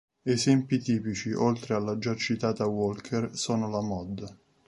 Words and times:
Esempi 0.23 0.79
tipici, 0.79 1.31
oltre 1.31 1.75
alla 1.75 1.99
già 1.99 2.15
citata 2.15 2.65
"Walker", 2.65 3.35
sono 3.37 3.69
la 3.69 3.81
mod. 3.83 4.37